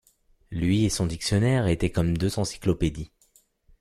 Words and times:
Lui 0.49 0.83
et 0.83 0.89
son 0.89 1.05
dictionnaire 1.05 1.67
étaient 1.67 1.91
comme 1.91 2.17
deux 2.17 2.39
encyclopédies. 2.39 3.11